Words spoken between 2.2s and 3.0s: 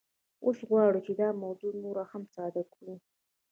ساده کړو